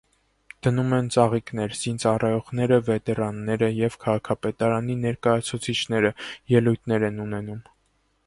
[0.67, 6.13] Դնում են ծաղիկներ, զինծառայողները, վետերանները և քաղաքապետարանի ներկայացուցիչները
[6.57, 7.61] ելույթներ են ունենում։